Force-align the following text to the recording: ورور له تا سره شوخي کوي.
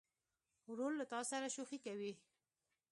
ورور 0.69 0.91
له 0.99 1.05
تا 1.11 1.19
سره 1.31 1.47
شوخي 1.55 1.79
کوي. 1.85 2.13